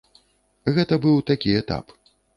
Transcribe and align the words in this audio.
Гэта 0.77 0.99
быў 1.05 1.21
такі 1.31 1.53
этап. 1.63 1.85